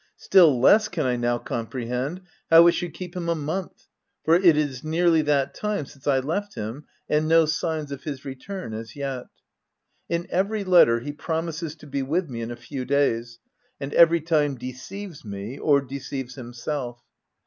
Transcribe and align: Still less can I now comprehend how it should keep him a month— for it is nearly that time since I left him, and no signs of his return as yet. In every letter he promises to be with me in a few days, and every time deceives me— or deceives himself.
Still 0.17 0.59
less 0.59 0.87
can 0.87 1.05
I 1.05 1.15
now 1.15 1.37
comprehend 1.37 2.21
how 2.49 2.65
it 2.65 2.71
should 2.71 2.95
keep 2.95 3.15
him 3.15 3.29
a 3.29 3.35
month— 3.35 3.85
for 4.25 4.33
it 4.33 4.57
is 4.57 4.83
nearly 4.83 5.21
that 5.21 5.53
time 5.53 5.85
since 5.85 6.07
I 6.07 6.17
left 6.17 6.55
him, 6.55 6.85
and 7.07 7.27
no 7.27 7.45
signs 7.45 7.91
of 7.91 8.01
his 8.03 8.25
return 8.25 8.73
as 8.73 8.95
yet. 8.95 9.27
In 10.09 10.25
every 10.31 10.63
letter 10.63 11.01
he 11.01 11.11
promises 11.11 11.75
to 11.75 11.85
be 11.85 12.01
with 12.01 12.31
me 12.31 12.41
in 12.41 12.49
a 12.49 12.55
few 12.55 12.83
days, 12.83 13.37
and 13.79 13.93
every 13.93 14.21
time 14.21 14.55
deceives 14.55 15.23
me— 15.23 15.59
or 15.59 15.81
deceives 15.81 16.33
himself. 16.33 17.03